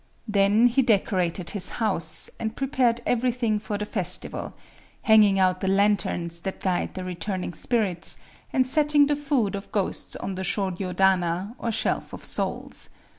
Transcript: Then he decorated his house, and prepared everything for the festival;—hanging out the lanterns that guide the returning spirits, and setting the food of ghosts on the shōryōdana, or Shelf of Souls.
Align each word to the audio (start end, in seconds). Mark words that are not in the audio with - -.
Then 0.27 0.65
he 0.65 0.81
decorated 0.81 1.51
his 1.51 1.69
house, 1.77 2.27
and 2.39 2.55
prepared 2.55 3.01
everything 3.05 3.59
for 3.59 3.77
the 3.77 3.85
festival;—hanging 3.85 5.37
out 5.37 5.61
the 5.61 5.67
lanterns 5.67 6.39
that 6.41 6.59
guide 6.61 6.95
the 6.95 7.03
returning 7.03 7.53
spirits, 7.53 8.17
and 8.51 8.65
setting 8.65 9.05
the 9.05 9.15
food 9.15 9.53
of 9.53 9.71
ghosts 9.71 10.15
on 10.15 10.33
the 10.33 10.41
shōryōdana, 10.41 11.53
or 11.59 11.69
Shelf 11.71 12.13
of 12.13 12.25
Souls. 12.25 12.89